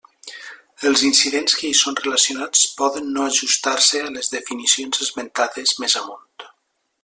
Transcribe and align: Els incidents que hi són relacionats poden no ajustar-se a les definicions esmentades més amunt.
Els 0.91 1.01
incidents 1.09 1.57
que 1.59 1.69
hi 1.71 1.75
són 1.81 1.97
relacionats 1.99 2.63
poden 2.81 3.13
no 3.17 3.27
ajustar-se 3.33 4.03
a 4.07 4.15
les 4.19 4.33
definicions 4.37 5.05
esmentades 5.09 5.79
més 5.85 5.99
amunt. 6.05 6.47